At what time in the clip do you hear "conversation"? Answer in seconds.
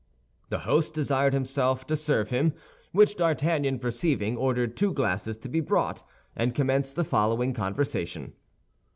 7.53-8.33